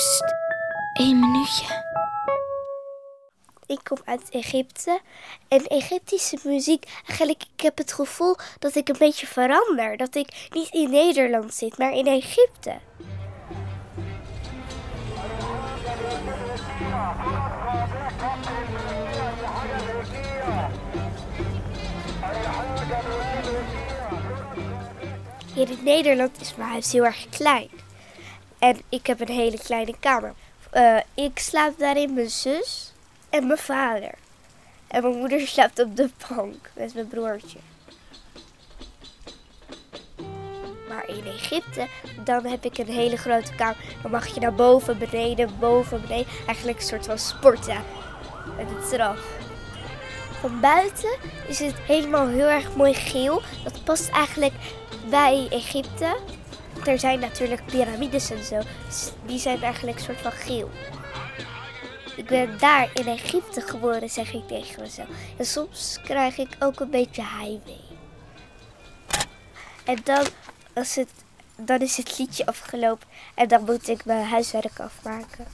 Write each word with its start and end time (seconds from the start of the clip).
Psst, 0.00 0.34
één 0.92 1.18
minuutje. 1.18 1.64
Ik 3.66 3.80
kom 3.82 3.98
uit 4.04 4.30
Egypte 4.30 5.00
en 5.48 5.66
Egyptische 5.66 6.38
muziek, 6.44 6.84
eigenlijk, 7.06 7.42
ik 7.54 7.60
heb 7.60 7.78
het 7.78 7.92
gevoel 7.92 8.36
dat 8.58 8.74
ik 8.74 8.88
een 8.88 8.98
beetje 8.98 9.26
verander. 9.26 9.96
Dat 9.96 10.14
ik 10.14 10.48
niet 10.50 10.68
in 10.70 10.90
Nederland 10.90 11.54
zit, 11.54 11.78
maar 11.78 11.92
in 11.92 12.06
Egypte. 12.06 12.78
Hier 25.54 25.70
in 25.70 25.84
Nederland 25.84 26.40
is 26.40 26.54
mijn 26.56 26.70
huis 26.70 26.92
heel 26.92 27.04
erg 27.04 27.28
klein. 27.28 27.88
En 28.60 28.80
ik 28.88 29.06
heb 29.06 29.20
een 29.20 29.34
hele 29.34 29.58
kleine 29.58 29.94
kamer. 30.00 30.34
Eh, 30.70 30.96
ik 31.14 31.38
slaap 31.38 31.78
daarin 31.78 32.14
mijn 32.14 32.30
zus 32.30 32.92
en 33.30 33.46
mijn 33.46 33.58
vader. 33.58 34.14
En 34.86 35.02
mijn 35.02 35.18
moeder 35.18 35.40
slaapt 35.48 35.78
op 35.78 35.96
de 35.96 36.10
bank 36.28 36.70
met 36.74 36.94
mijn 36.94 37.08
broertje. 37.08 37.58
Maar 40.88 41.08
in 41.08 41.26
Egypte, 41.26 41.88
dan 42.24 42.46
heb 42.46 42.64
ik 42.64 42.78
een 42.78 42.86
hele 42.86 43.16
grote 43.16 43.54
kamer. 43.54 43.76
Dan 44.02 44.10
mag 44.10 44.34
je 44.34 44.40
naar 44.40 44.54
boven, 44.54 44.98
beneden, 44.98 45.58
boven, 45.58 46.00
beneden. 46.00 46.32
Eigenlijk 46.46 46.78
een 46.78 46.86
soort 46.86 47.06
van 47.06 47.18
sporten. 47.18 47.82
Met 48.56 48.66
het 48.70 48.92
eraf. 48.92 49.20
Van 50.40 50.60
buiten 50.60 51.18
is 51.48 51.58
het 51.58 51.78
helemaal 51.78 52.26
heel 52.26 52.48
erg 52.48 52.76
mooi 52.76 52.94
geel. 52.94 53.42
Dat 53.64 53.84
past 53.84 54.08
eigenlijk 54.08 54.54
bij 55.10 55.46
Egypte. 55.50 56.16
Er 56.84 56.98
zijn 56.98 57.20
natuurlijk 57.20 57.64
piramides 57.64 58.30
en 58.30 58.44
zo. 58.44 58.60
Die 59.26 59.38
zijn 59.38 59.62
eigenlijk 59.62 59.98
een 59.98 60.04
soort 60.04 60.20
van 60.20 60.32
geel. 60.32 60.70
Ik 62.16 62.26
ben 62.26 62.58
daar 62.58 62.90
in 62.94 63.06
Egypte 63.06 63.60
geboren, 63.60 64.10
zeg 64.10 64.32
ik 64.32 64.48
tegen 64.48 64.82
mezelf. 64.82 65.08
En 65.36 65.46
soms 65.46 65.98
krijg 66.02 66.38
ik 66.38 66.56
ook 66.58 66.80
een 66.80 66.90
beetje 66.90 67.22
heimwee. 67.22 67.88
En 69.84 69.98
dan, 70.04 70.26
als 70.74 70.94
het, 70.94 71.10
dan 71.56 71.78
is 71.78 71.96
het 71.96 72.18
liedje 72.18 72.46
afgelopen 72.46 73.08
en 73.34 73.48
dan 73.48 73.64
moet 73.64 73.88
ik 73.88 74.04
mijn 74.04 74.26
huiswerk 74.26 74.80
afmaken. 74.80 75.46